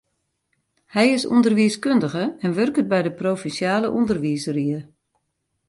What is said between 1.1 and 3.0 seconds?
is ûnderwiiskundige en wurket by